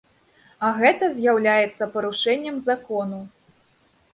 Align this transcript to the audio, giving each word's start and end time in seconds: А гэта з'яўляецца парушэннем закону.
А 0.69 0.69
гэта 0.79 1.09
з'яўляецца 1.17 1.89
парушэннем 1.99 2.57
закону. 2.69 3.21